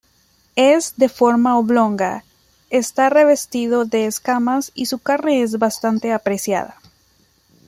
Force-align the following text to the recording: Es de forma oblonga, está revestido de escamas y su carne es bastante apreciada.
Es 0.55 0.95
de 0.97 1.09
forma 1.09 1.59
oblonga, 1.59 2.23
está 2.71 3.11
revestido 3.11 3.85
de 3.85 4.07
escamas 4.07 4.71
y 4.73 4.87
su 4.87 4.97
carne 4.97 5.43
es 5.43 5.59
bastante 5.59 6.11
apreciada. 6.11 6.79